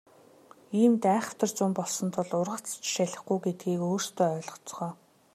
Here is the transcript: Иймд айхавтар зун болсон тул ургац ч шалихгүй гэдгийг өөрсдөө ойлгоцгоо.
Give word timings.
Иймд 0.79 1.03
айхавтар 1.15 1.49
зун 1.57 1.71
болсон 1.79 2.09
тул 2.15 2.31
ургац 2.41 2.67
ч 2.81 2.83
шалихгүй 2.93 3.37
гэдгийг 3.45 3.81
өөрсдөө 3.89 4.29
ойлгоцгоо. 4.37 4.89